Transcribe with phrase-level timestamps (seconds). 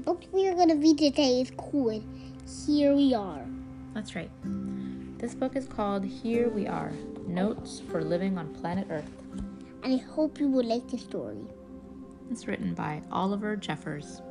[0.00, 2.02] book we are going to read today is called
[2.66, 3.44] Here We Are.
[3.92, 4.30] That's right.
[5.18, 6.90] This book is called Here We Are
[7.26, 9.10] Notes for Living on Planet Earth.
[9.82, 11.44] And I hope you will like the story.
[12.30, 14.22] It's written by Oliver Jeffers.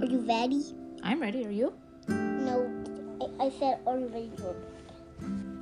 [0.00, 0.64] Are you ready?
[1.02, 1.44] I'm ready.
[1.44, 1.74] Are you?
[2.08, 2.70] No,
[3.20, 4.56] I, I said, Are you ready for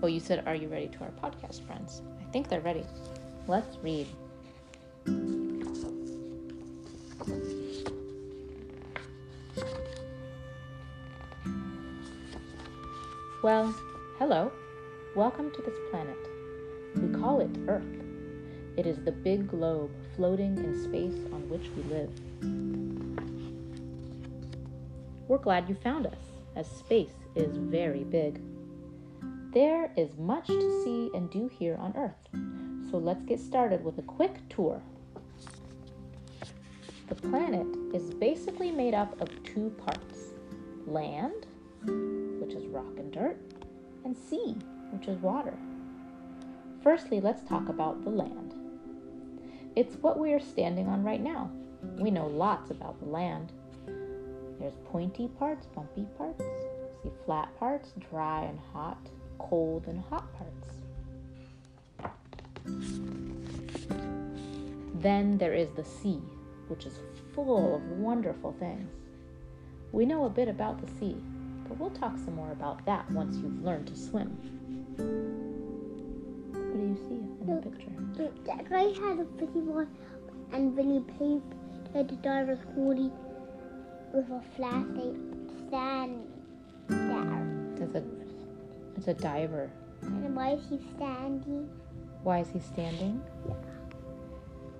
[0.03, 2.03] Oh, you said, Are you ready to our podcast, friends?
[2.21, 2.87] I think they're ready.
[3.49, 4.07] Let's read.
[13.43, 13.75] Well,
[14.21, 14.53] hello.
[15.17, 16.17] Welcome to this planet.
[16.95, 17.83] We call it Earth.
[18.77, 22.13] It is the big globe floating in space on which we live.
[25.27, 26.21] We're glad you found us,
[26.55, 28.41] as space is very big.
[29.53, 32.29] There is much to see and do here on Earth,
[32.93, 34.81] so let's get started with a quick tour.
[37.09, 40.29] The planet is basically made up of two parts
[40.87, 41.47] land,
[42.43, 43.39] which is rock and dirt,
[44.05, 44.57] and sea,
[44.91, 45.55] which is water.
[46.83, 48.55] Firstly, let's talk about the land.
[49.77, 51.51] It's what we are standing on right now.
[51.99, 53.53] We know lots about the land.
[54.59, 56.43] There's pointy parts, bumpy parts,
[57.03, 58.99] see flat parts, dry and hot,
[59.39, 60.69] cold and hot parts.
[64.95, 66.21] Then there is the sea,
[66.67, 66.99] which is
[67.35, 68.91] full of wonderful things.
[69.93, 71.17] We know a bit about the sea,
[71.73, 74.29] but we'll talk some more about that once you've learned to swim.
[76.53, 77.91] What do you see in the picture?
[78.23, 79.89] Look, that guy had a pretty one
[80.53, 81.41] and he played
[81.95, 83.11] at the diver's hoodie
[84.13, 85.17] with a flashlight
[85.69, 86.27] stand
[86.89, 87.47] there.
[87.81, 88.05] It's a,
[88.97, 89.71] it's a diver.
[90.03, 91.71] And why is he standing?
[92.23, 93.23] Why is he standing?
[93.49, 93.55] Yeah.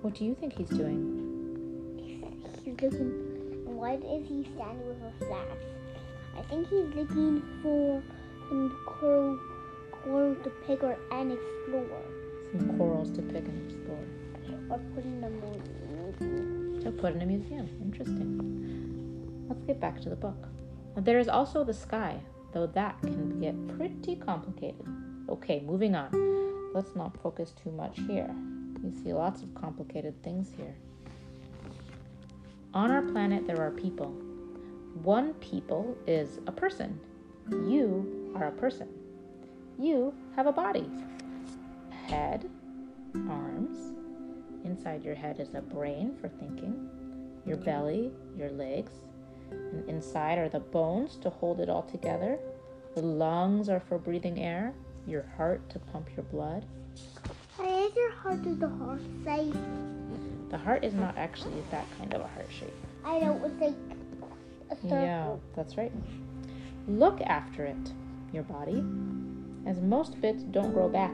[0.03, 1.97] What do you think he's doing?
[2.63, 3.09] He's looking.
[3.65, 5.82] Why is he standing with a flash?
[6.37, 8.01] I think he's looking for
[8.49, 9.39] some coral,
[9.91, 12.01] coral to pick or and explore,
[12.51, 14.05] Some corals to pick and explore.
[14.69, 16.81] or put in the moon.
[16.83, 17.69] To put in a museum.
[17.81, 19.45] Interesting.
[19.49, 20.47] Let's get back to the book.
[20.97, 22.19] There is also the sky,
[22.53, 24.85] though that can get pretty complicated.
[25.29, 26.09] Okay, moving on.
[26.73, 28.33] Let's not focus too much here.
[28.83, 30.75] You see lots of complicated things here.
[32.73, 34.13] On our planet, there are people.
[35.01, 36.99] One people is a person.
[37.49, 38.87] You are a person.
[39.79, 40.89] You have a body,
[42.07, 42.49] head,
[43.27, 43.91] arms.
[44.63, 46.89] Inside your head is a brain for thinking,
[47.45, 48.91] your belly, your legs,
[49.51, 52.37] and inside are the bones to hold it all together.
[52.95, 54.73] The lungs are for breathing air,
[55.07, 56.65] your heart to pump your blood.
[57.57, 59.51] Why is your heart is the heart say?
[60.49, 62.73] The heart is not actually that kind of a heart shape.
[63.03, 63.92] I know it's like a circle.
[64.83, 65.91] Yeah, that's right.
[66.87, 67.93] Look after it,
[68.33, 68.83] your body,
[69.65, 71.13] as most bits don't grow back.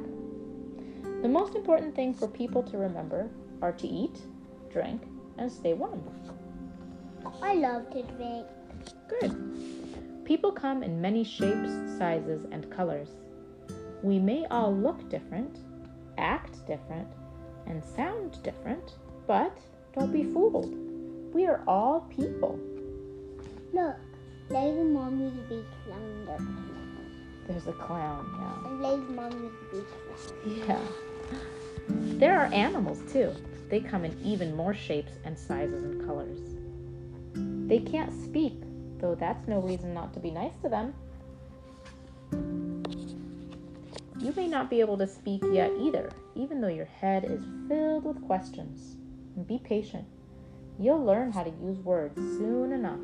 [1.22, 3.30] The most important thing for people to remember
[3.62, 4.20] are to eat,
[4.72, 5.04] drink,
[5.38, 6.02] and stay warm.
[7.42, 8.48] I love to drink.
[9.08, 10.26] Good.
[10.26, 13.10] People come in many shapes, sizes, and colors.
[14.02, 15.60] We may all look different,
[16.18, 17.08] act different,
[17.68, 18.96] and sound different,
[19.28, 19.58] but
[19.98, 20.74] don't be fooled.
[21.34, 22.60] We are all people.
[23.80, 23.96] Look,
[24.50, 26.40] there's mommy is a big clown there.
[27.48, 28.26] There's a clown,
[28.66, 30.68] And there's mommy is a big clown.
[30.68, 30.80] yeah.
[31.32, 31.38] Yeah.
[32.18, 33.32] There are animals too.
[33.70, 36.40] They come in even more shapes and sizes and colors.
[37.70, 38.62] They can't speak,
[39.00, 40.94] though that's no reason not to be nice to them.
[44.20, 48.04] You may not be able to speak yet either, even though your head is filled
[48.04, 48.98] with questions.
[49.38, 50.06] And be patient.
[50.78, 53.00] You'll learn how to use words soon enough.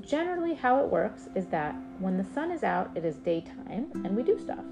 [0.00, 4.16] Generally, how it works is that when the sun is out, it is daytime and
[4.16, 4.64] we do stuff.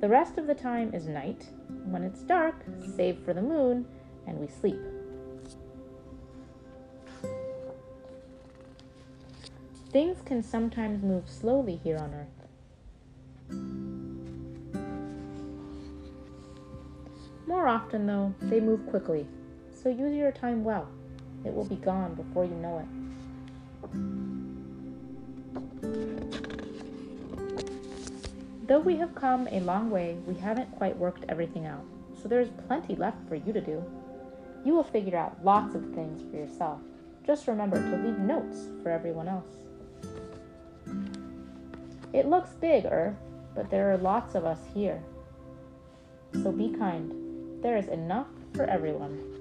[0.00, 1.46] The rest of the time is night.
[1.84, 2.56] When it's dark,
[2.96, 3.86] save for the moon,
[4.26, 4.80] and we sleep.
[9.90, 12.40] Things can sometimes move slowly here on Earth.
[17.46, 19.26] More often, though, they move quickly,
[19.82, 20.88] so use your time well.
[21.44, 22.86] It will be gone before you know it.
[28.66, 31.84] Though we have come a long way, we haven't quite worked everything out,
[32.22, 33.82] so there's plenty left for you to do.
[34.64, 36.78] You will figure out lots of things for yourself.
[37.26, 39.46] Just remember to leave notes for everyone else.
[42.12, 43.16] It looks big, Earth,
[43.54, 45.02] but there are lots of us here.
[46.42, 47.62] So be kind.
[47.62, 49.39] There is enough for everyone.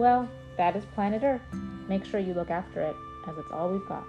[0.00, 0.26] Well,
[0.56, 1.42] that is planet Earth.
[1.86, 2.96] Make sure you look after it,
[3.28, 4.06] as it's all we've got.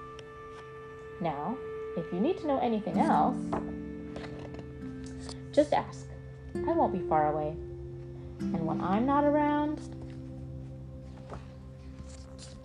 [1.20, 1.58] Now,
[1.98, 3.36] if you need to know anything else,
[5.52, 6.08] just ask.
[6.56, 7.50] I won't be far away.
[8.40, 9.82] And when I'm not around,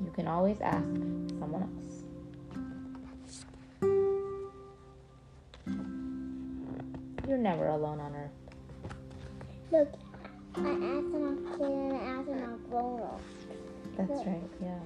[0.00, 2.04] you can always ask someone else.
[7.26, 8.30] You're never alone on Earth.
[9.72, 9.92] Look,
[10.58, 13.20] an astronaut kid and an astronaut grown up.
[13.96, 14.78] That's right, yeah.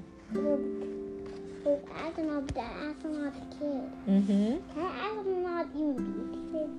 [1.95, 3.91] Astronaut, but that kid.
[4.09, 4.81] Mm-hmm.
[4.81, 6.71] That astronaut even be a kid.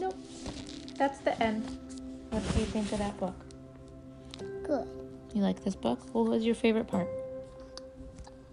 [0.00, 0.16] Nope.
[0.98, 1.64] That's the end.
[2.30, 3.34] What do you think of that book?
[4.62, 4.88] Good.
[5.34, 6.00] You like this book?
[6.12, 7.08] What was your favorite part?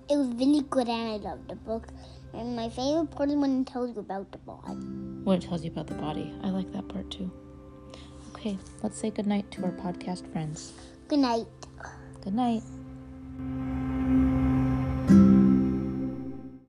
[0.09, 1.87] It was really good and I loved the book.
[2.33, 4.73] And my favorite part is when it tells you about the body.
[5.23, 6.33] When it tells you about the body.
[6.43, 7.31] I like that part too.
[8.43, 10.73] Okay, let's say goodnight to our podcast friends.
[11.07, 11.47] Good night.
[12.25, 12.61] Good night.